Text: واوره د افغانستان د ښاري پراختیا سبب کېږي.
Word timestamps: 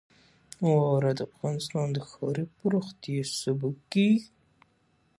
واوره 0.65 1.11
د 1.17 1.19
افغانستان 1.31 1.87
د 1.93 1.97
ښاري 2.09 2.45
پراختیا 2.57 3.23
سبب 3.41 3.75
کېږي. 3.91 4.29